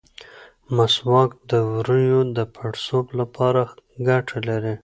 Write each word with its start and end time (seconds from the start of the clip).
مسواک 0.75 1.31
د 1.51 1.51
ووریو 1.69 2.19
د 2.37 2.39
پړسوب 2.55 3.05
لپاره 3.19 3.61
ګټه 4.07 4.37
لري. 4.49 4.75